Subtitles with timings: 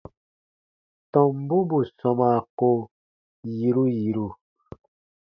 [1.11, 2.69] Tɔmbu bù sɔmaa ko
[3.55, 4.27] yiru yiru.